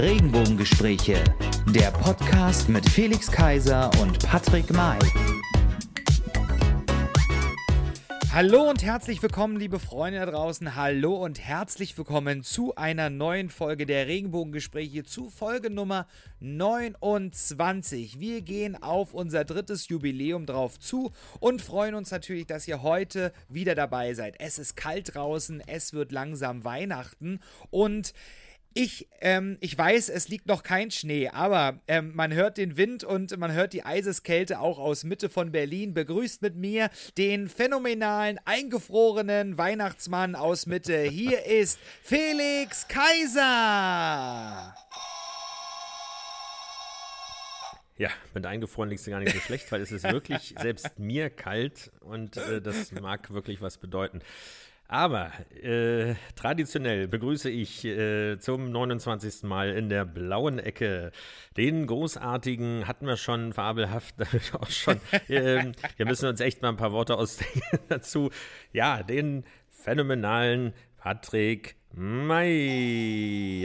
[0.00, 1.22] Regenbogengespräche,
[1.74, 4.98] der Podcast mit Felix Kaiser und Patrick May.
[8.32, 10.74] Hallo und herzlich willkommen, liebe Freunde da draußen.
[10.74, 16.06] Hallo und herzlich willkommen zu einer neuen Folge der Regenbogengespräche, zu Folge Nummer
[16.38, 18.18] 29.
[18.18, 23.34] Wir gehen auf unser drittes Jubiläum drauf zu und freuen uns natürlich, dass ihr heute
[23.50, 24.36] wieder dabei seid.
[24.38, 28.14] Es ist kalt draußen, es wird langsam Weihnachten und
[28.72, 33.02] ich, ähm, ich weiß, es liegt noch kein Schnee, aber ähm, man hört den Wind
[33.02, 35.92] und man hört die Eiseskälte auch aus Mitte von Berlin.
[35.92, 41.02] Begrüßt mit mir den phänomenalen, eingefrorenen Weihnachtsmann aus Mitte.
[41.02, 44.74] Hier ist Felix Kaiser.
[47.98, 51.28] Ja, mit eingefroren liegt es gar nicht so schlecht, weil es ist wirklich selbst mir
[51.28, 54.22] kalt und äh, das mag wirklich was bedeuten.
[54.92, 55.30] Aber
[55.62, 59.44] äh, traditionell begrüße ich äh, zum 29.
[59.44, 61.12] Mal in der blauen Ecke
[61.56, 64.16] den großartigen, hatten wir schon fabelhaft,
[64.52, 65.00] auch schon.
[65.28, 68.30] Äh, wir müssen uns echt mal ein paar Worte ausdenken dazu.
[68.72, 73.62] Ja, den phänomenalen Patrick May.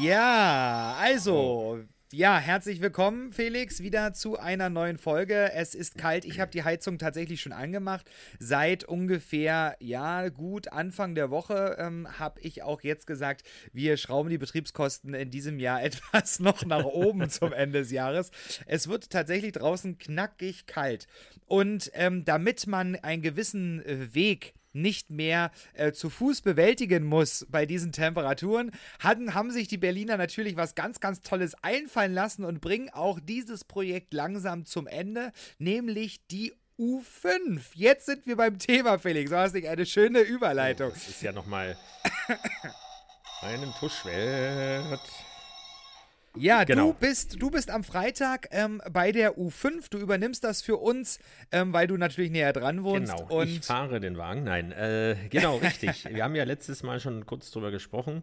[0.00, 5.50] Ja, also, ja, herzlich willkommen, Felix, wieder zu einer neuen Folge.
[5.52, 6.26] Es ist kalt.
[6.26, 8.10] Ich habe die Heizung tatsächlich schon angemacht.
[8.38, 14.28] Seit ungefähr, ja, gut Anfang der Woche ähm, habe ich auch jetzt gesagt, wir schrauben
[14.28, 18.30] die Betriebskosten in diesem Jahr etwas noch nach oben zum Ende des Jahres.
[18.66, 21.06] Es wird tatsächlich draußen knackig kalt.
[21.46, 27.46] Und ähm, damit man einen gewissen äh, Weg nicht mehr äh, zu Fuß bewältigen muss
[27.48, 32.44] bei diesen Temperaturen, hatten, haben sich die Berliner natürlich was ganz, ganz Tolles einfallen lassen
[32.44, 37.60] und bringen auch dieses Projekt langsam zum Ende, nämlich die U5.
[37.74, 39.30] Jetzt sind wir beim Thema, Felix.
[39.30, 40.88] War das nicht eine schöne Überleitung?
[40.88, 41.76] Oh, das ist ja nochmal
[43.42, 45.00] einen Tusch wert.
[46.36, 46.88] Ja, genau.
[46.88, 49.90] du, bist, du bist am Freitag ähm, bei der U5.
[49.90, 51.18] Du übernimmst das für uns,
[51.50, 53.14] ähm, weil du natürlich näher dran wohnst.
[53.14, 54.44] Genau, ich fahre den Wagen.
[54.44, 56.04] Nein, äh, genau, richtig.
[56.10, 58.22] Wir haben ja letztes Mal schon kurz drüber gesprochen.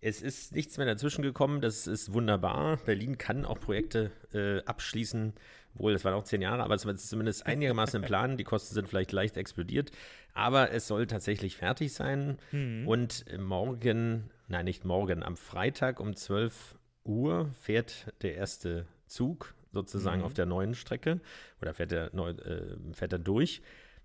[0.00, 1.60] Es ist nichts mehr dazwischen gekommen.
[1.60, 2.76] Das ist wunderbar.
[2.84, 5.32] Berlin kann auch Projekte äh, abschließen.
[5.74, 8.36] Wohl, das waren auch zehn Jahre, aber es ist zumindest einigermaßen im Plan.
[8.36, 9.92] Die Kosten sind vielleicht leicht explodiert.
[10.34, 12.38] Aber es soll tatsächlich fertig sein.
[12.52, 12.86] Mhm.
[12.86, 20.20] Und morgen, nein, nicht morgen, am Freitag um 12 Uhr fährt der erste Zug sozusagen
[20.20, 20.26] mhm.
[20.26, 21.20] auf der neuen Strecke
[21.60, 23.62] oder fährt er, neu, äh, fährt er durch.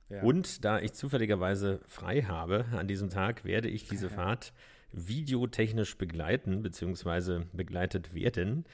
[0.09, 0.23] Ja.
[0.23, 4.13] Und da ich zufälligerweise frei habe an diesem Tag, werde ich diese ja.
[4.15, 4.53] Fahrt
[4.91, 8.65] videotechnisch begleiten, beziehungsweise begleitet werden.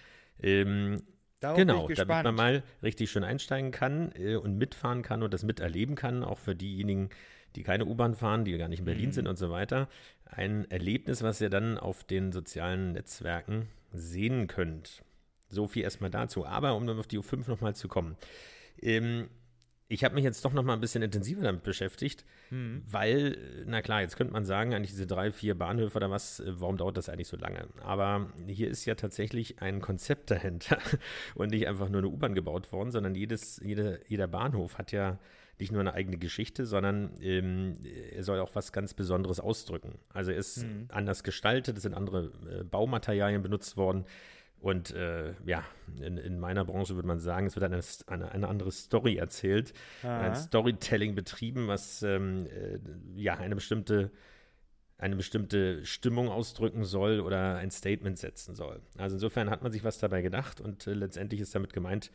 [0.41, 1.03] Ähm,
[1.41, 5.95] genau, damit man mal richtig schön einsteigen kann äh, und mitfahren kann und das miterleben
[5.95, 7.09] kann, auch für diejenigen,
[7.55, 9.13] die keine U-Bahn fahren, die gar nicht in Berlin mhm.
[9.13, 9.89] sind und so weiter.
[10.25, 13.67] Ein Erlebnis, was ihr dann auf den sozialen Netzwerken
[13.97, 15.03] sehen könnt.
[15.49, 16.45] So viel erstmal dazu.
[16.45, 18.17] Aber um auf die U5 nochmal zu kommen.
[18.81, 19.29] Ähm,
[19.87, 22.81] ich habe mich jetzt doch noch mal ein bisschen intensiver damit beschäftigt, mhm.
[22.87, 26.59] weil, na klar, jetzt könnte man sagen, eigentlich diese drei, vier Bahnhöfe oder was, äh,
[26.59, 27.67] warum dauert das eigentlich so lange?
[27.83, 30.79] Aber hier ist ja tatsächlich ein Konzept dahinter
[31.35, 35.19] und nicht einfach nur eine U-Bahn gebaut worden, sondern jedes, jede, jeder Bahnhof hat ja
[35.59, 37.77] nicht nur eine eigene Geschichte, sondern ähm,
[38.11, 39.99] er soll auch was ganz Besonderes ausdrücken.
[40.13, 40.87] Also er ist mhm.
[40.89, 44.05] anders gestaltet, es sind andere äh, Baumaterialien benutzt worden.
[44.59, 45.63] Und äh, ja,
[46.01, 49.73] in, in, meiner Branche würde man sagen, es wird eine, eine, eine andere Story erzählt,
[50.03, 50.21] Aha.
[50.21, 52.79] ein Storytelling betrieben, was ähm, äh,
[53.15, 54.11] ja eine bestimmte,
[54.97, 58.81] eine bestimmte Stimmung ausdrücken soll oder ein Statement setzen soll.
[58.97, 62.11] Also insofern hat man sich was dabei gedacht und äh, letztendlich ist damit gemeint,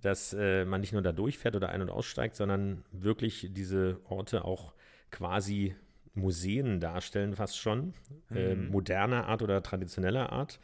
[0.00, 4.44] dass äh, man nicht nur da durchfährt oder ein- und aussteigt, sondern wirklich diese Orte
[4.44, 4.72] auch
[5.10, 5.74] quasi
[6.14, 7.94] Museen darstellen, fast schon.
[8.30, 8.66] Äh, mhm.
[8.66, 10.60] Äh, moderner Art oder traditioneller Art.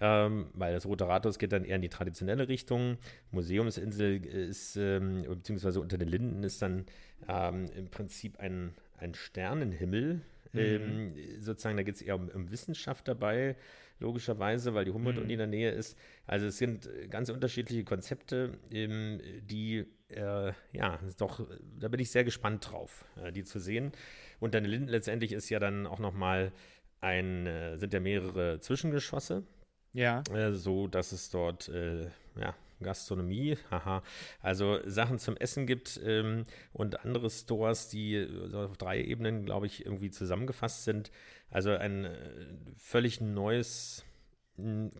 [0.00, 2.96] Ähm, weil das Rote Rathaus geht dann eher in die traditionelle Richtung.
[3.30, 6.86] Museumsinsel ist, ähm, beziehungsweise unter den Linden ist dann
[7.28, 10.22] ähm, im Prinzip ein, ein Sternenhimmel.
[10.52, 10.58] Mhm.
[10.58, 13.56] Ähm, sozusagen, da geht es eher um, um Wissenschaft dabei
[14.02, 15.32] logischerweise, weil die Humboldt-Uni mhm.
[15.32, 15.96] in der Nähe ist.
[16.26, 21.46] Also es sind äh, ganz unterschiedliche Konzepte, ähm, die, äh, ja, doch,
[21.78, 23.92] da bin ich sehr gespannt drauf, äh, die zu sehen.
[24.40, 26.52] Und dann letztendlich ist ja dann auch nochmal
[27.00, 29.44] ein, äh, sind ja mehrere Zwischengeschosse.
[29.92, 30.22] Ja.
[30.32, 32.08] Äh, so, dass es dort, äh,
[32.38, 34.02] ja, Gastronomie, haha,
[34.40, 39.66] also Sachen zum Essen gibt ähm, und andere Stores, die so auf drei Ebenen, glaube
[39.66, 41.10] ich, irgendwie zusammengefasst sind.
[41.50, 42.46] Also ein äh,
[42.76, 44.04] völlig neues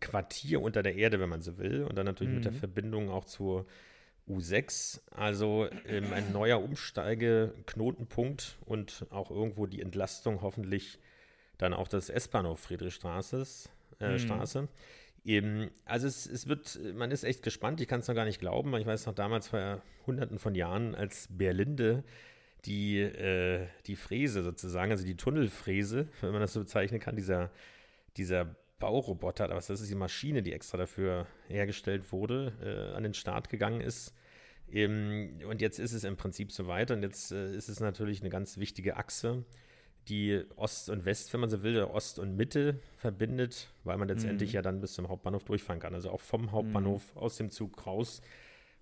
[0.01, 1.85] Quartier unter der Erde, wenn man so will.
[1.85, 2.37] Und dann natürlich mhm.
[2.37, 2.57] mit der mhm.
[2.57, 3.67] Verbindung auch zur
[4.29, 5.01] U6.
[5.11, 10.99] Also ähm, ein neuer Umsteigeknotenpunkt und auch irgendwo die Entlastung hoffentlich
[11.59, 13.47] dann auch das S-Bahnhof Friedrichstraße.
[13.99, 14.69] Äh, Straße.
[15.25, 18.41] Eben, also es, es wird, man ist echt gespannt, ich kann es noch gar nicht
[18.41, 18.75] glauben.
[18.77, 22.03] Ich weiß noch damals vor hunderten von Jahren, als Berlinde
[22.65, 27.51] die, äh, die Fräse sozusagen, also die Tunnelfräse, wenn man das so bezeichnen kann, dieser,
[28.17, 33.15] dieser Bauroboter, aber das ist die Maschine, die extra dafür hergestellt wurde, äh, an den
[33.15, 34.15] Start gegangen ist.
[34.69, 38.31] Eben, und jetzt ist es im Prinzip soweit und jetzt äh, ist es natürlich eine
[38.31, 39.45] ganz wichtige Achse
[40.09, 44.51] die Ost und West, wenn man so will, Ost und Mitte verbindet, weil man letztendlich
[44.51, 44.55] mhm.
[44.57, 45.95] ja dann bis zum Hauptbahnhof durchfahren kann.
[45.95, 47.21] Also auch vom Hauptbahnhof mhm.
[47.21, 48.21] aus dem Zug raus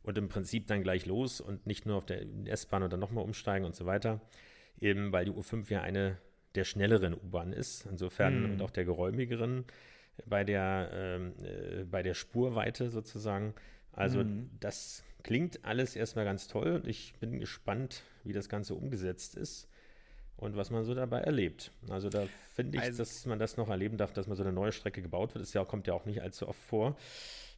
[0.03, 3.25] und im Prinzip dann gleich los und nicht nur auf der S-Bahn und dann nochmal
[3.25, 4.21] umsteigen und so weiter.
[4.81, 6.17] Eben weil die U5 ja eine
[6.55, 8.53] der schnelleren U-Bahnen ist, insofern mhm.
[8.53, 9.65] und auch der geräumigeren
[10.27, 13.55] bei der, ähm, äh, bei der Spurweite sozusagen.
[13.93, 14.51] Also mhm.
[14.59, 19.70] das klingt alles erstmal ganz toll und ich bin gespannt, wie das Ganze umgesetzt ist
[20.41, 21.71] und was man so dabei erlebt.
[21.89, 24.53] Also da finde ich, also, dass man das noch erleben darf, dass man so eine
[24.53, 25.43] neue Strecke gebaut wird.
[25.43, 26.97] Das ja, kommt ja auch nicht allzu oft vor.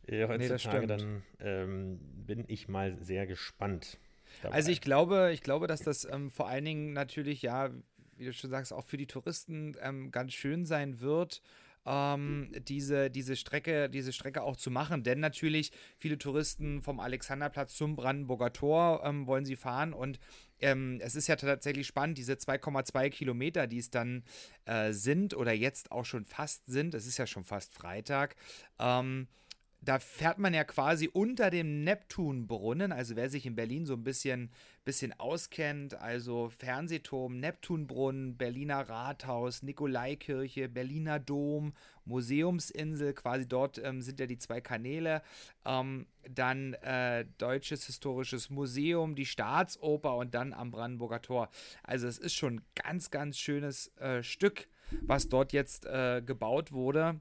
[0.07, 3.99] Äh, heutzutage, nee, dann ähm, bin ich mal sehr gespannt.
[4.43, 4.57] Dabei.
[4.57, 7.71] Also ich glaube, ich glaube, dass das ähm, vor allen Dingen natürlich, ja,
[8.17, 11.43] wie du schon sagst, auch für die Touristen ähm, ganz schön sein wird
[11.85, 15.03] ähm, diese, diese, Strecke, diese Strecke auch zu machen.
[15.03, 20.19] Denn natürlich viele Touristen vom Alexanderplatz zum Brandenburger Tor ähm, wollen sie fahren und
[20.63, 24.25] ähm, es ist ja tatsächlich spannend, diese 2,2 Kilometer, die es dann
[24.65, 28.37] äh, sind oder jetzt auch schon fast sind, es ist ja schon fast Freitag,
[28.79, 29.29] ähm,
[29.85, 32.93] da fährt man ja quasi unter dem Neptunbrunnen.
[32.93, 34.51] Also wer sich in Berlin so ein bisschen,
[34.85, 41.75] bisschen auskennt, also Fernsehturm, Neptunbrunnen, Berliner Rathaus, Nikolaikirche, Berliner Dom,
[42.05, 45.21] Museumsinsel, quasi dort ähm, sind ja die zwei Kanäle.
[45.65, 51.49] Ähm, dann äh, Deutsches Historisches Museum, die Staatsoper und dann am Brandenburger Tor.
[51.83, 54.69] Also es ist schon ein ganz, ganz schönes äh, Stück,
[55.01, 57.21] was dort jetzt äh, gebaut wurde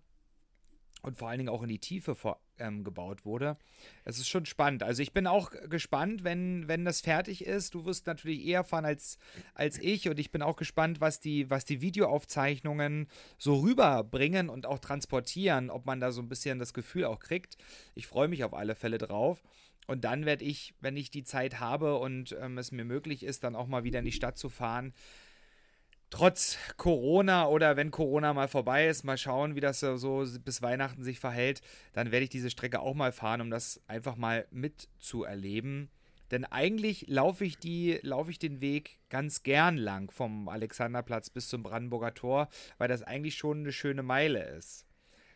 [1.01, 3.57] und vor allen Dingen auch in die Tiefe vor, ähm, gebaut wurde.
[4.05, 4.83] Es ist schon spannend.
[4.83, 7.73] Also ich bin auch gespannt, wenn, wenn das fertig ist.
[7.73, 9.17] Du wirst natürlich eher fahren als,
[9.53, 14.65] als ich und ich bin auch gespannt, was die, was die Videoaufzeichnungen so rüberbringen und
[14.65, 17.57] auch transportieren, ob man da so ein bisschen das Gefühl auch kriegt.
[17.95, 19.43] Ich freue mich auf alle Fälle drauf.
[19.87, 23.43] Und dann werde ich, wenn ich die Zeit habe und ähm, es mir möglich ist,
[23.43, 24.93] dann auch mal wieder in die Stadt zu fahren,
[26.11, 31.03] trotz Corona oder wenn Corona mal vorbei ist, mal schauen, wie das so bis Weihnachten
[31.03, 31.61] sich verhält,
[31.93, 35.89] dann werde ich diese Strecke auch mal fahren, um das einfach mal mitzuerleben.
[36.29, 41.49] Denn eigentlich laufe ich, die, laufe ich den Weg ganz gern lang vom Alexanderplatz bis
[41.49, 42.47] zum Brandenburger Tor,
[42.77, 44.85] weil das eigentlich schon eine schöne Meile ist.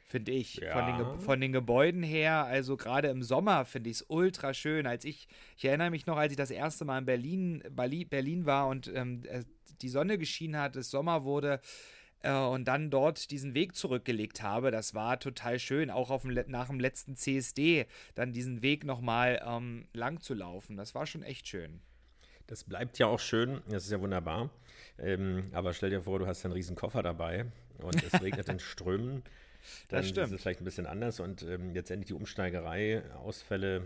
[0.08, 0.58] Finde ich.
[0.58, 0.72] Ja.
[0.72, 4.86] Von, den von, den Gebäuden her, also gerade im Sommer finde ich es ultra schön.
[4.86, 5.28] Als ich,
[5.58, 9.24] ich erinnere mich noch, als ich das erste Mal in Berlin, Berlin war und ähm,
[9.82, 11.60] die Sonne geschienen hat, es Sommer wurde
[12.26, 14.72] äh, und dann dort diesen Weg zurückgelegt habe.
[14.72, 17.86] Das war total schön, auch auf dem, nach dem letzten CSD
[18.16, 20.76] dann diesen Weg nochmal ähm, lang zu laufen.
[20.76, 21.82] Das war schon echt schön.
[22.48, 24.50] Das bleibt ja auch schön, das ist ja wunderbar.
[25.00, 27.46] Ähm, aber stell dir vor, du hast einen riesen Koffer dabei
[27.80, 29.24] und es regnet in Strömen.
[29.90, 30.28] Dann das stimmt.
[30.28, 33.82] ist es vielleicht ein bisschen anders und ähm, letztendlich die Umsteigerei, Ausfälle,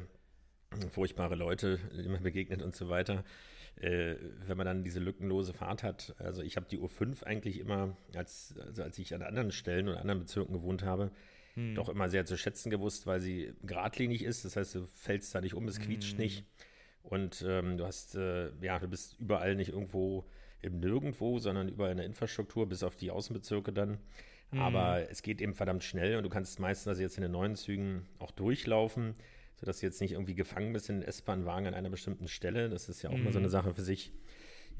[0.91, 3.23] furchtbare Leute, man begegnet und so weiter
[3.79, 6.15] äh, wenn man dann diese lückenlose Fahrt hat.
[6.19, 10.01] Also ich habe die U5 eigentlich immer, als, also als ich an anderen Stellen oder
[10.01, 11.11] anderen Bezirken gewohnt habe,
[11.53, 11.75] hm.
[11.75, 14.43] doch immer sehr zu schätzen gewusst, weil sie geradlinig ist.
[14.43, 16.19] Das heißt, du fällst da nicht um, es quietscht hm.
[16.19, 16.45] nicht.
[17.03, 20.25] Und ähm, du hast, äh, ja, du bist überall nicht irgendwo
[20.61, 23.97] im Nirgendwo, sondern überall in der Infrastruktur, bis auf die Außenbezirke dann.
[24.51, 24.59] Hm.
[24.59, 27.55] Aber es geht eben verdammt schnell und du kannst meistens also jetzt in den neuen
[27.55, 29.15] Zügen auch durchlaufen
[29.59, 32.69] sodass du jetzt nicht irgendwie gefangen bist in den S-Bahn-Wagen an einer bestimmten Stelle.
[32.69, 33.25] Das ist ja auch mhm.
[33.25, 33.51] mal so eine mhm.
[33.51, 34.11] Sache für sich.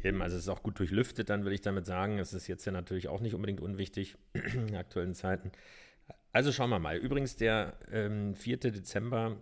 [0.02, 2.20] Eben, also es ist auch gut durchlüftet, dann würde ich damit sagen.
[2.20, 5.52] Es ist jetzt ja natürlich auch nicht unbedingt unwichtig in aktuellen Zeiten.
[6.32, 6.98] Also schauen wir mal.
[6.98, 8.58] Übrigens, der ähm, 4.
[8.58, 9.38] Dezember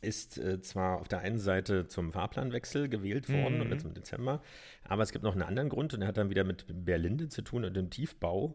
[0.00, 3.60] ist äh, zwar auf der einen Seite zum Fahrplanwechsel gewählt worden mhm.
[3.62, 4.42] und jetzt im Dezember,
[4.84, 7.42] aber es gibt noch einen anderen Grund und der hat dann wieder mit Berlinde zu
[7.42, 8.54] tun und dem Tiefbau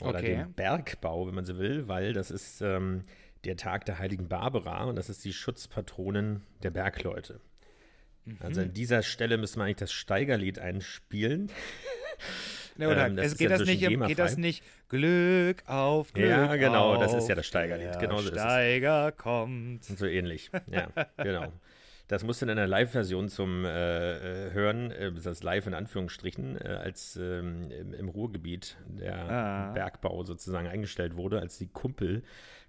[0.00, 0.36] oder okay.
[0.36, 3.02] dem Bergbau, wenn man so will, weil das ist ähm,
[3.44, 7.40] der Tag der heiligen Barbara und das ist die Schutzpatronin der Bergleute.
[8.24, 8.38] Mhm.
[8.40, 11.50] Also an dieser Stelle müssen wir eigentlich das Steigerlied einspielen.
[12.76, 16.96] Ne, oder ähm, das geht, das nicht, geht das nicht Glück auf Glück Ja, genau,
[16.96, 18.00] das ist ja das Steigerlied.
[18.00, 19.88] Genau so Steiger kommt.
[19.88, 21.52] Und so ähnlich, ja, genau.
[22.08, 26.68] Das musste in einer Live-Version zum äh, äh Hören, äh, das Live in Anführungsstrichen, äh,
[26.68, 29.72] als ähm, im, im, Ruhrgebiet der ah.
[29.72, 32.22] Bergbau sozusagen eingestellt wurde, als die Kumpel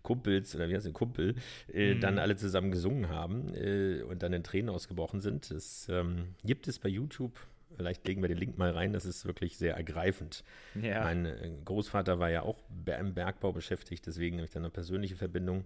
[0.06, 1.36] Kumpels, oder wie heißt der Kumpel,
[1.74, 2.00] äh, mhm.
[2.00, 5.52] dann alle zusammen gesungen haben äh, und dann in Tränen ausgebrochen sind.
[5.52, 7.38] Das ähm, gibt es bei YouTube
[7.76, 10.44] Vielleicht legen wir den Link mal rein, das ist wirklich sehr ergreifend.
[10.82, 11.04] Ja.
[11.04, 15.16] Mein äh, Großvater war ja auch im Bergbau beschäftigt, deswegen habe ich da eine persönliche
[15.16, 15.66] Verbindung.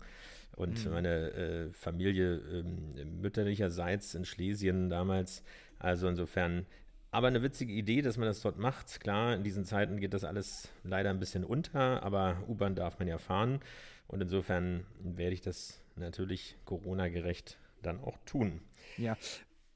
[0.55, 0.91] Und mhm.
[0.91, 5.43] meine äh, Familie äh, mütterlicherseits in Schlesien damals,
[5.77, 6.65] also insofern
[7.12, 9.00] aber eine witzige Idee, dass man das dort macht.
[9.00, 13.08] Klar, in diesen Zeiten geht das alles leider ein bisschen unter, aber U-Bahn darf man
[13.08, 13.60] ja fahren.
[14.08, 18.62] Und insofern werde ich das natürlich Corona-gerecht dann auch tun.
[18.98, 19.18] Ja,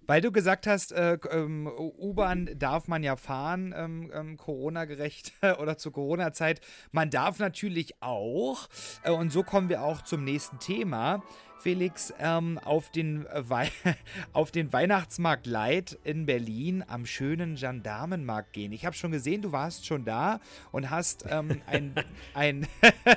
[0.05, 5.77] weil du gesagt hast, äh, ähm, U-Bahn darf man ja fahren, ähm, ähm, Corona-gerecht oder
[5.77, 6.61] zur Corona-Zeit.
[6.91, 8.67] Man darf natürlich auch,
[9.03, 11.23] äh, und so kommen wir auch zum nächsten Thema.
[11.63, 13.71] Felix, ähm, auf, den Wei
[14.33, 18.73] auf den Weihnachtsmarkt Leid in Berlin am schönen Gendarmenmarkt gehen.
[18.73, 20.41] Ich habe schon gesehen, du warst schon da
[20.73, 21.95] und hast ähm, ein,
[22.33, 22.67] ein,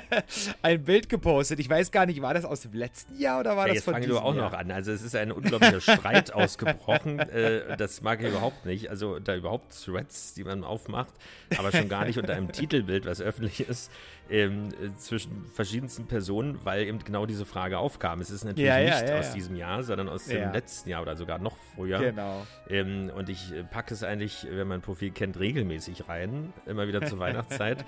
[0.61, 1.59] ein Bild gepostet.
[1.59, 3.95] Ich weiß gar nicht, war das aus dem letzten Jahr oder war ja, das von
[3.95, 4.19] diesem Jahr?
[4.19, 4.71] Jetzt fangen wir auch noch an.
[4.71, 7.19] Also es ist ein unglaublicher Streit ausgebrochen.
[7.19, 8.89] Äh, das mag ich überhaupt nicht.
[8.89, 11.13] Also da überhaupt Threads, die man aufmacht,
[11.57, 13.91] aber schon gar nicht unter einem Titelbild, was öffentlich ist
[14.29, 18.21] ähm, zwischen verschiedensten Personen, weil eben genau diese Frage aufkam.
[18.21, 21.39] Es ist natürlich ja, nicht aus diesem Jahr, sondern aus dem letzten Jahr oder sogar
[21.39, 21.99] noch früher.
[21.99, 22.45] Genau.
[22.69, 26.87] Ähm, und ich äh, packe es eigentlich, wenn man ein Profil kennt, regelmäßig rein, immer
[26.87, 27.85] wieder zur Weihnachtszeit.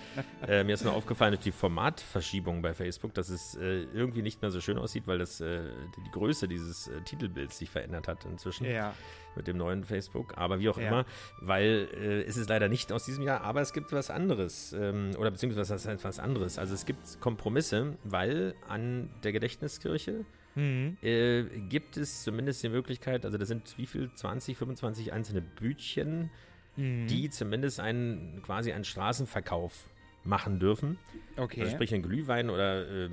[0.48, 4.42] Äh, mir ist nur aufgefallen durch die Formatverschiebung bei Facebook, dass es äh, irgendwie nicht
[4.42, 5.62] mehr so schön aussieht, weil das, äh,
[6.06, 8.66] die Größe dieses äh, Titelbilds sich verändert hat inzwischen.
[8.66, 8.94] Ja
[9.36, 10.88] mit dem neuen Facebook, aber wie auch ja.
[10.88, 11.06] immer,
[11.40, 15.12] weil äh, es ist leider nicht aus diesem Jahr, aber es gibt was anderes ähm,
[15.18, 16.58] oder beziehungsweise was heißt was anderes.
[16.58, 20.98] Also es gibt Kompromisse, weil an der Gedächtniskirche mhm.
[21.02, 26.30] äh, gibt es zumindest die Möglichkeit, also da sind wie viel, 20, 25 einzelne Bütchen,
[26.76, 27.08] mhm.
[27.08, 29.90] die zumindest einen quasi einen Straßenverkauf
[30.24, 30.98] machen dürfen.
[31.38, 31.62] Okay.
[31.62, 33.10] Also sprich ein Glühwein oder äh, äh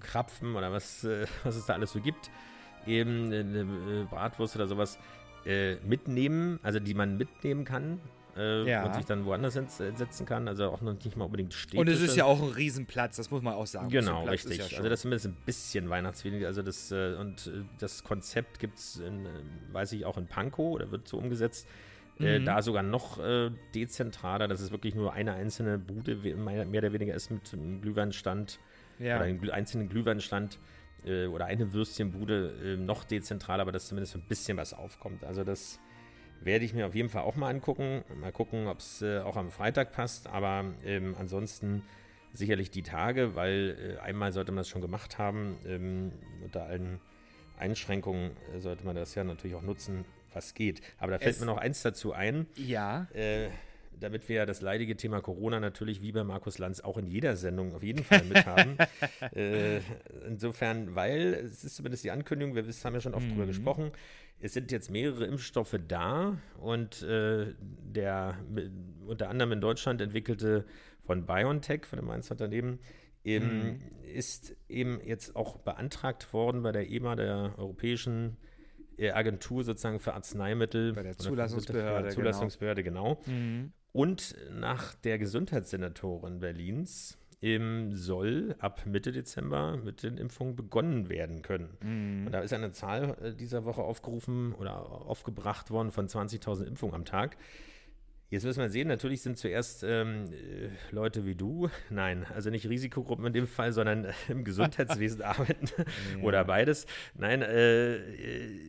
[0.00, 2.30] Krapfen oder was, äh, was es da alles so gibt.
[2.86, 4.98] Eben eine äh, Bratwurst oder sowas
[5.46, 8.00] äh, mitnehmen, also die man mitnehmen kann.
[8.34, 8.86] Äh, ja.
[8.86, 11.78] und sich dann woanders setzen kann, also auch noch nicht mal unbedingt steht.
[11.78, 13.90] Und es ist ja auch ein Riesenplatz, das muss man auch sagen.
[13.90, 14.56] Genau, richtig.
[14.56, 16.46] Ja also das ist zumindest ein bisschen Weihnachtsfeeling.
[16.46, 19.10] Also das äh, und äh, das Konzept gibt es, äh,
[19.72, 21.68] weiß ich, auch in Pankow oder wird so umgesetzt.
[22.20, 22.44] Äh, mhm.
[22.44, 26.92] da sogar noch äh, dezentraler, dass es wirklich nur eine einzelne Bude mehr, mehr oder
[26.92, 28.60] weniger ist mit einem Glühweinstand
[28.98, 29.16] ja.
[29.16, 30.58] oder einem einzelnen Glühweinstand
[31.04, 35.24] äh, oder eine Würstchenbude äh, noch dezentraler, aber dass zumindest ein bisschen was aufkommt.
[35.24, 35.78] Also das
[36.40, 38.04] werde ich mir auf jeden Fall auch mal angucken.
[38.20, 40.26] Mal gucken, ob es äh, auch am Freitag passt.
[40.26, 41.82] Aber ähm, ansonsten
[42.32, 45.58] sicherlich die Tage, weil äh, einmal sollte man es schon gemacht haben.
[45.66, 47.00] Ähm, unter allen
[47.58, 50.80] Einschränkungen äh, sollte man das ja natürlich auch nutzen, was geht.
[50.98, 52.46] Aber da fällt es mir noch eins dazu ein.
[52.56, 53.06] Ja.
[53.14, 53.48] Äh,
[54.02, 57.36] damit wir ja das leidige Thema Corona natürlich wie bei Markus Lanz auch in jeder
[57.36, 58.76] Sendung auf jeden Fall mit haben.
[59.34, 59.80] äh,
[60.26, 63.30] insofern, weil es ist zumindest die Ankündigung, wir haben ja schon oft mhm.
[63.30, 63.92] drüber gesprochen,
[64.40, 68.36] es sind jetzt mehrere Impfstoffe da und äh, der
[69.06, 70.64] unter anderem in Deutschland entwickelte
[71.04, 72.80] von BioNTech, von dem Mainzer Unternehmen,
[73.24, 73.78] eben, mhm.
[74.14, 78.36] ist eben jetzt auch beantragt worden bei der EMA, der Europäischen
[78.96, 80.92] äh, Agentur sozusagen für Arzneimittel.
[80.92, 82.08] Bei der Zulassungsbehörde.
[82.08, 82.14] Genau.
[82.14, 83.20] Zulassungsbehörde, genau.
[83.24, 83.36] genau.
[83.38, 83.72] Mhm.
[83.92, 91.42] Und nach der Gesundheitssenatorin Berlins im soll ab Mitte Dezember mit den Impfungen begonnen werden
[91.42, 91.76] können.
[91.80, 92.26] Mhm.
[92.26, 96.94] Und da ist eine Zahl äh, dieser Woche aufgerufen oder aufgebracht worden von 20.000 Impfungen
[96.94, 97.36] am Tag.
[98.30, 102.66] Jetzt müssen wir sehen, natürlich sind zuerst ähm, äh, Leute wie du, nein, also nicht
[102.68, 106.22] Risikogruppen in dem Fall, sondern im Gesundheitswesen arbeiten ja.
[106.22, 106.86] oder beides.
[107.14, 108.60] Nein, äh, äh,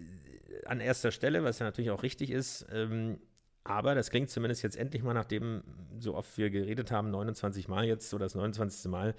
[0.65, 2.65] an erster Stelle, was ja natürlich auch richtig ist.
[2.74, 3.20] Ähm,
[3.63, 5.63] aber das klingt zumindest jetzt endlich mal, nachdem
[5.98, 8.91] so oft wir geredet haben, 29 Mal jetzt oder das 29.
[8.91, 9.15] Mal,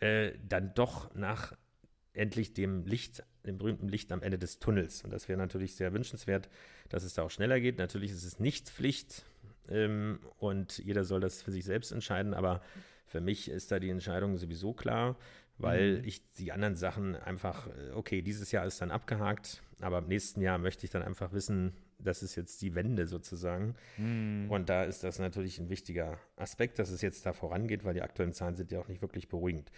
[0.00, 1.54] äh, dann doch nach
[2.12, 5.02] endlich dem Licht, dem berühmten Licht am Ende des Tunnels.
[5.02, 6.50] Und das wäre natürlich sehr wünschenswert,
[6.90, 7.78] dass es da auch schneller geht.
[7.78, 9.24] Natürlich ist es nicht Pflicht
[9.68, 12.60] ähm, und jeder soll das für sich selbst entscheiden, aber
[13.06, 15.16] für mich ist da die Entscheidung sowieso klar,
[15.58, 16.04] weil mhm.
[16.04, 20.40] ich die anderen Sachen einfach, äh, okay, dieses Jahr ist dann abgehakt, aber im nächsten
[20.42, 23.74] Jahr möchte ich dann einfach wissen, das ist jetzt die Wende sozusagen.
[23.98, 24.50] Mm.
[24.50, 28.02] Und da ist das natürlich ein wichtiger Aspekt, dass es jetzt da vorangeht, weil die
[28.02, 29.70] aktuellen Zahlen sind ja auch nicht wirklich beruhigend.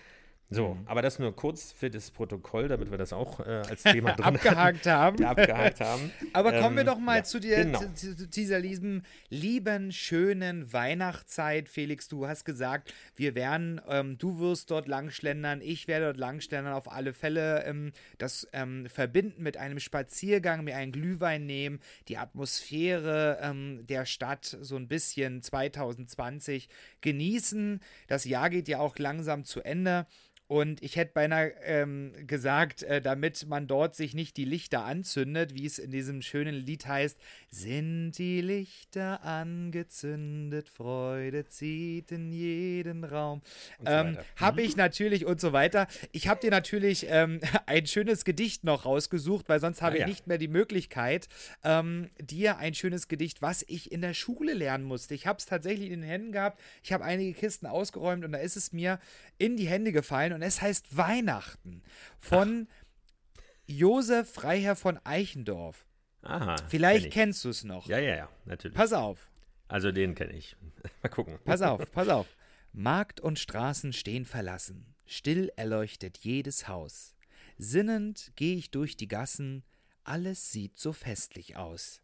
[0.51, 0.87] So, mhm.
[0.87, 4.37] aber das nur kurz für das Protokoll, damit wir das auch äh, als Thema drin
[4.37, 5.25] abgehakt haben.
[5.25, 6.11] abgehakt haben.
[6.33, 7.79] Aber ähm, kommen wir ähm, doch mal ja, zu, dir, genau.
[7.95, 11.69] zu, zu, dieser lieben, lieben, schönen Weihnachtszeit.
[11.69, 16.75] Felix, du hast gesagt, wir werden, ähm, du wirst dort langschlendern, ich werde dort langschlendern,
[16.75, 22.19] auf alle Fälle ähm, das ähm, verbinden mit einem Spaziergang, mir einen Glühwein nehmen, die
[22.19, 26.69] Atmosphäre ähm, der Stadt so ein bisschen 2020
[27.01, 27.81] genießen.
[28.09, 30.07] Das Jahr geht ja auch langsam zu Ende.
[30.55, 35.53] Und ich hätte beinahe ähm, gesagt, äh, damit man dort sich nicht die Lichter anzündet,
[35.57, 37.19] wie es in diesem schönen Lied heißt,
[37.51, 43.43] sind die Lichter angezündet, Freude zieht in jeden Raum.
[43.81, 45.89] So ähm, habe ich natürlich und so weiter.
[46.13, 50.01] Ich habe dir natürlich ähm, ein schönes Gedicht noch rausgesucht, weil sonst habe ah, ich
[50.03, 50.07] ja.
[50.07, 51.29] nicht mehr die Möglichkeit,
[51.65, 55.15] ähm, dir ein schönes Gedicht, was ich in der Schule lernen musste.
[55.15, 56.61] Ich habe es tatsächlich in den Händen gehabt.
[56.85, 59.01] Ich habe einige Kisten ausgeräumt und da ist es mir
[59.39, 61.83] in die Hände gefallen und es heißt Weihnachten
[62.19, 63.41] von Ach.
[63.67, 65.87] Josef Freiherr von Eichendorf.
[66.23, 66.57] Aha.
[66.69, 67.87] Vielleicht kenn kennst du es noch.
[67.87, 68.77] Ja, ja, ja, natürlich.
[68.77, 69.31] Pass auf.
[69.69, 70.57] Also den kenne ich.
[71.03, 71.39] Mal gucken.
[71.45, 72.27] Pass auf, pass auf.
[72.73, 77.15] Markt und Straßen stehen verlassen, still erleuchtet jedes Haus.
[77.57, 79.63] Sinnend gehe ich durch die Gassen,
[80.03, 82.03] alles sieht so festlich aus.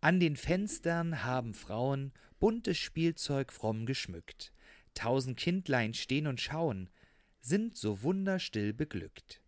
[0.00, 4.52] An den Fenstern haben Frauen buntes Spielzeug fromm geschmückt.
[4.94, 6.90] Tausend Kindlein stehen und schauen,
[7.46, 9.40] sind so wunderstill beglückt.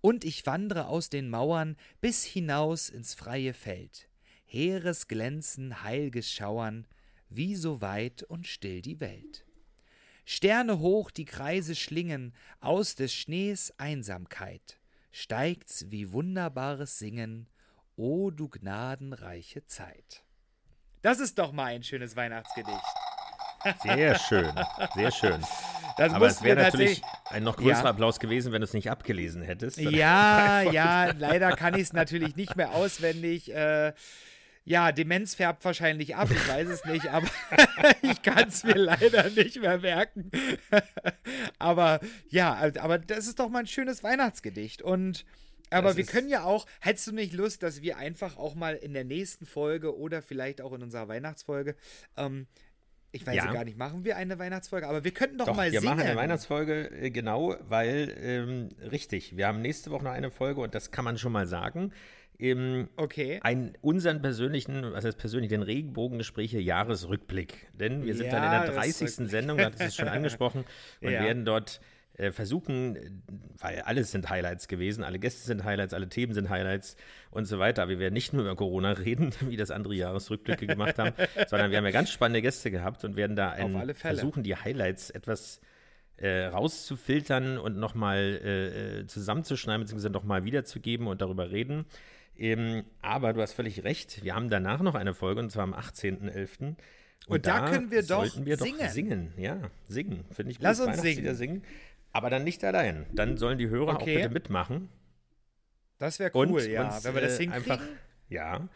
[0.00, 4.08] Und ich wandre aus den Mauern bis hinaus ins freie Feld.
[4.46, 6.86] Heeres Glänzen, heilges Schauern,
[7.28, 9.44] wie so weit und still die Welt.
[10.24, 14.78] Sterne hoch die Kreise schlingen, aus des Schnees Einsamkeit,
[15.10, 17.48] steigt's wie wunderbares Singen,
[17.96, 20.24] o du gnadenreiche Zeit.
[21.02, 23.01] Das ist doch mal ein schönes Weihnachtsgedicht.
[23.82, 24.52] Sehr schön,
[24.94, 25.42] sehr schön.
[25.96, 27.90] Das Aber es wäre natürlich ein noch größerer ja.
[27.90, 29.78] Applaus gewesen, wenn du es nicht abgelesen hättest.
[29.78, 33.52] Ja, ja, leider kann ich es natürlich nicht mehr auswendig.
[33.54, 33.92] Äh,
[34.64, 37.26] ja, Demenz färbt wahrscheinlich ab, ich weiß es nicht, aber
[38.02, 40.30] ich kann es mir leider nicht mehr merken.
[41.58, 44.82] aber ja, aber das ist doch mal ein schönes Weihnachtsgedicht.
[44.82, 45.24] Und
[45.70, 48.74] aber das wir können ja auch, hättest du nicht Lust, dass wir einfach auch mal
[48.76, 51.74] in der nächsten Folge oder vielleicht auch in unserer Weihnachtsfolge
[52.16, 52.46] ähm,
[53.12, 53.52] ich weiß ja.
[53.52, 55.92] gar nicht, machen wir eine Weihnachtsfolge, aber wir könnten doch, doch mal wir singen.
[55.92, 60.30] Wir machen eine Weihnachtsfolge, äh, genau, weil, ähm, richtig, wir haben nächste Woche noch eine
[60.30, 61.92] Folge und das kann man schon mal sagen.
[62.38, 63.38] Ähm, okay.
[63.42, 67.68] Ein, unseren persönlichen, was heißt persönlich, den Regenbogengespräche Jahresrückblick.
[67.78, 69.28] Denn wir sind ja, dann in der 30.
[69.28, 70.64] Sendung, da hat es schon angesprochen,
[71.00, 71.22] und ja.
[71.22, 71.80] werden dort
[72.30, 73.22] versuchen,
[73.58, 76.96] weil alles sind Highlights gewesen, alle Gäste sind Highlights, alle Themen sind Highlights
[77.30, 77.88] und so weiter.
[77.88, 81.14] Wir werden nicht nur über Corona reden, wie das andere Jahresrückblicke gemacht haben,
[81.48, 85.10] sondern wir haben ja ganz spannende Gäste gehabt und werden da ein, versuchen, die Highlights
[85.10, 85.60] etwas
[86.18, 91.86] äh, rauszufiltern und nochmal äh, äh, zusammenzuschneiden, beziehungsweise nochmal wiederzugeben und darüber reden.
[92.36, 95.74] Ähm, aber du hast völlig recht, wir haben danach noch eine Folge, und zwar am
[95.74, 96.60] 18.11.
[96.60, 96.76] Und,
[97.28, 98.78] und da, da, können wir doch wir singen.
[98.78, 99.32] Doch singen.
[99.36, 100.24] Ja, singen.
[100.32, 100.64] Finde ich gut.
[100.64, 101.34] Lass uns singen.
[101.34, 101.62] singen.
[102.12, 103.06] Aber dann nicht allein.
[103.12, 104.00] Dann sollen die Hörer okay.
[104.00, 104.88] auch bitte mitmachen.
[105.98, 107.02] Das wäre cool, und ja.
[107.02, 107.70] Wenn wir das äh, hinkriegen.
[107.70, 107.86] Einfach,
[108.28, 108.68] ja.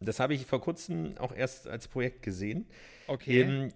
[0.00, 2.66] Das habe ich vor kurzem auch erst als Projekt gesehen.
[3.06, 3.40] Okay.
[3.40, 3.72] Ähm,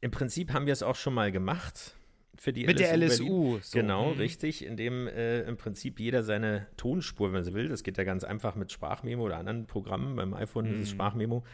[0.00, 1.96] Im Prinzip haben wir es auch schon mal gemacht.
[2.38, 3.58] Für die Mit LSU der LSU.
[3.62, 3.78] So.
[3.78, 4.18] Genau, mhm.
[4.18, 4.64] richtig.
[4.64, 8.54] Indem äh, im Prinzip jeder seine Tonspur, wenn so will, das geht ja ganz einfach
[8.54, 10.16] mit Sprachmemo oder anderen Programmen.
[10.16, 10.74] Beim iPhone mhm.
[10.76, 10.90] ist es.
[10.90, 11.44] Sprachmemo.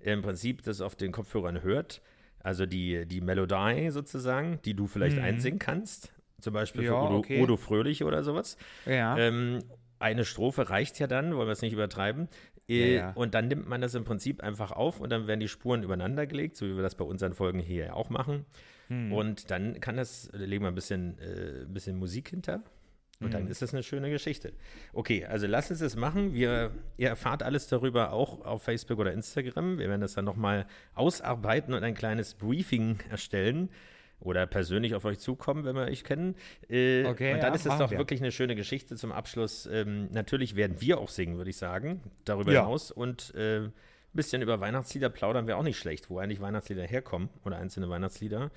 [0.00, 2.02] Im Prinzip das auf den Kopfhörern hört
[2.44, 5.24] also die, die Melodie sozusagen, die du vielleicht mhm.
[5.24, 6.12] einsingen kannst.
[6.40, 7.42] Zum Beispiel ja, für Odo, okay.
[7.42, 8.58] Odo, Fröhlich oder sowas.
[8.84, 9.16] Ja.
[9.16, 9.60] Ähm,
[9.98, 12.28] eine Strophe reicht ja dann, wollen wir es nicht übertreiben.
[12.68, 13.12] Äh, ja.
[13.12, 16.26] Und dann nimmt man das im Prinzip einfach auf und dann werden die Spuren übereinander
[16.26, 18.44] gelegt, so wie wir das bei unseren Folgen hier auch machen.
[18.88, 19.12] Hm.
[19.12, 22.62] Und dann kann das, legen wir ein bisschen, äh, bisschen Musik hinter.
[23.20, 23.50] Und dann mhm.
[23.50, 24.52] ist das eine schöne Geschichte.
[24.92, 26.34] Okay, also lass uns es machen.
[26.34, 29.78] Wir, ihr erfahrt alles darüber auch auf Facebook oder Instagram.
[29.78, 33.70] Wir werden das dann nochmal ausarbeiten und ein kleines Briefing erstellen
[34.20, 36.34] oder persönlich auf euch zukommen, wenn wir euch kennen.
[36.68, 37.98] Äh, okay, und dann ja, ist es doch wir.
[37.98, 39.66] wirklich eine schöne Geschichte zum Abschluss.
[39.70, 42.62] Ähm, natürlich werden wir auch singen, würde ich sagen, darüber ja.
[42.62, 42.90] hinaus.
[42.90, 43.72] Und äh, ein
[44.12, 48.50] bisschen über Weihnachtslieder plaudern wir auch nicht schlecht, wo eigentlich Weihnachtslieder herkommen oder einzelne Weihnachtslieder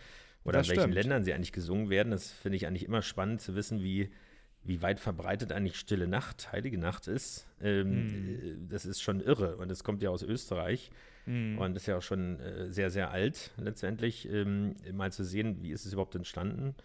[0.45, 0.93] oder das in welchen stimmt.
[0.95, 2.11] Ländern sie eigentlich gesungen werden.
[2.11, 4.09] Das finde ich eigentlich immer spannend zu wissen, wie
[4.67, 7.47] wie weit verbreitet eigentlich Stille Nacht, Heilige Nacht ist.
[7.61, 8.69] Ähm, mm.
[8.69, 9.55] Das ist schon irre.
[9.57, 10.91] Und es kommt ja aus Österreich
[11.25, 11.57] mm.
[11.57, 14.29] und ist ja auch schon äh, sehr, sehr alt letztendlich.
[14.29, 16.75] Ähm, mal zu sehen, wie ist es überhaupt entstanden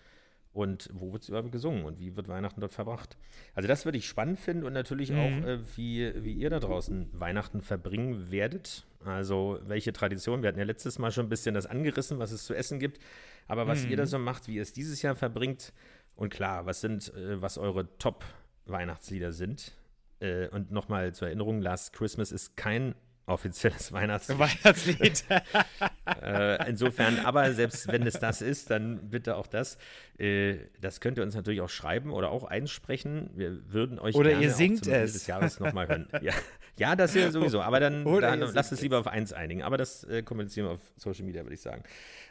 [0.53, 3.16] und wo wird es überhaupt gesungen und wie wird Weihnachten dort verbracht.
[3.55, 5.18] Also das würde ich spannend finden und natürlich mm.
[5.18, 8.87] auch, äh, wie, wie ihr da draußen Weihnachten verbringen werdet.
[9.05, 10.42] Also welche Tradition.
[10.42, 13.01] Wir hatten ja letztes Mal schon ein bisschen das angerissen, was es zu essen gibt.
[13.49, 15.73] Aber was ihr da so macht, wie ihr es dieses Jahr verbringt,
[16.16, 19.77] und klar, was sind, äh, was eure Top-Weihnachtslieder sind?
[20.20, 22.94] Äh, und nochmal zur Erinnerung, Last Christmas ist kein
[23.27, 24.38] offizielles Weihnachtslied.
[24.38, 25.25] Weihnachtslied.
[26.22, 29.79] äh, insofern, aber selbst wenn es das ist, dann bitte auch das.
[30.18, 33.31] Äh, das könnt ihr uns natürlich auch schreiben oder auch einsprechen.
[33.35, 35.12] Wir würden euch oder gerne ihr singt es.
[35.12, 36.09] des Jahres nochmal hören.
[36.20, 36.33] Ja.
[36.79, 37.61] ja, das hier sowieso.
[37.62, 39.62] Aber dann, dann lasst es lieber auf eins einigen.
[39.62, 41.83] Aber das äh, kommunizieren wir auf Social Media, würde ich sagen.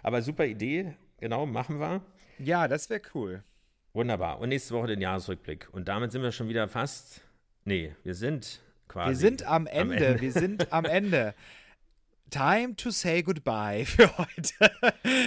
[0.03, 0.93] Aber super Idee.
[1.19, 2.01] Genau, machen wir.
[2.39, 3.43] Ja, das wäre cool.
[3.93, 4.39] Wunderbar.
[4.39, 5.67] Und nächste Woche den Jahresrückblick.
[5.71, 7.21] Und damit sind wir schon wieder fast.
[7.65, 9.09] Nee, wir sind quasi.
[9.09, 9.81] Wir sind am Ende.
[9.81, 10.21] Am Ende.
[10.21, 11.33] Wir sind am Ende.
[12.29, 14.71] Time to say goodbye für heute.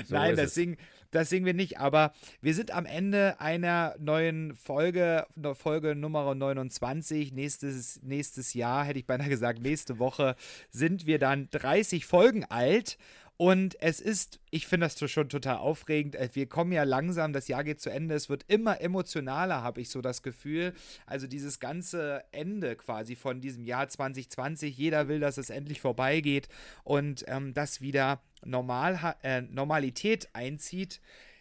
[0.06, 0.78] So Nein, das singen,
[1.10, 7.32] das singen wir nicht, aber wir sind am Ende einer neuen Folge, Folge Nummer 29.
[7.32, 10.34] Nächstes, nächstes Jahr, hätte ich beinahe gesagt, nächste Woche
[10.70, 12.96] sind wir dann 30 Folgen alt.
[13.36, 16.14] Und es ist, ich finde das schon total aufregend.
[16.14, 18.14] Äh, wir kommen ja langsam, das Jahr geht zu Ende.
[18.14, 20.72] Es wird immer emotionaler, habe ich so das Gefühl.
[21.06, 24.76] Also dieses ganze Ende quasi von diesem Jahr 2020.
[24.76, 26.48] Jeder will, dass es endlich vorbeigeht
[26.84, 31.00] und ähm, dass wieder Normal, äh, Normalität einzieht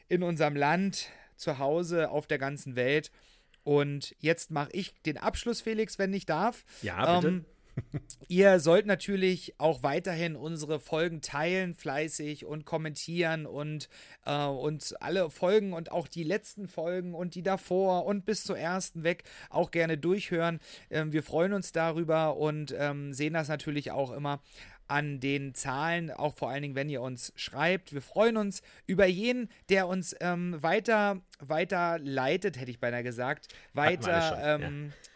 [0.09, 3.11] in unserem Land, zu Hause, auf der ganzen Welt.
[3.63, 6.65] Und jetzt mache ich den Abschluss, Felix, wenn ich darf.
[6.81, 7.27] Ja, bitte.
[7.27, 7.45] Ähm,
[8.27, 13.89] Ihr sollt natürlich auch weiterhin unsere Folgen teilen, fleißig und kommentieren und
[14.25, 18.57] äh, uns alle Folgen und auch die letzten Folgen und die davor und bis zur
[18.57, 20.59] ersten weg auch gerne durchhören.
[20.89, 24.41] Ähm, wir freuen uns darüber und ähm, sehen das natürlich auch immer
[24.87, 27.93] an den Zahlen, auch vor allen Dingen, wenn ihr uns schreibt.
[27.93, 33.47] Wir freuen uns über jeden, der uns ähm, weiter, weiter leitet, hätte ich beinahe gesagt.
[33.73, 34.39] Weiter.
[34.43, 35.12] Ähm, ja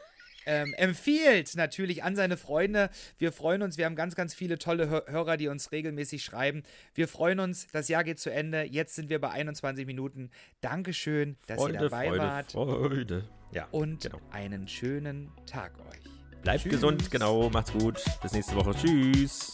[0.48, 2.90] ähm, empfiehlt natürlich an seine Freunde.
[3.18, 6.64] Wir freuen uns, wir haben ganz, ganz viele tolle Hörer, die uns regelmäßig schreiben.
[6.96, 8.64] Wir freuen uns, das Jahr geht zu Ende.
[8.64, 10.32] Jetzt sind wir bei 21 Minuten.
[10.62, 12.52] Dankeschön, dass Freude, ihr dabei Freude, wart.
[12.54, 13.30] Freude.
[13.52, 14.20] Ja, und genau.
[14.32, 16.42] einen schönen Tag euch.
[16.42, 16.74] Bleibt Tschüss.
[16.74, 18.02] gesund, genau, macht's gut.
[18.22, 18.74] Bis nächste Woche.
[18.74, 19.54] Tschüss.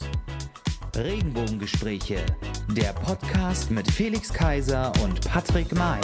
[0.95, 2.23] Regenbogengespräche,
[2.69, 6.01] der Podcast mit Felix Kaiser und Patrick May.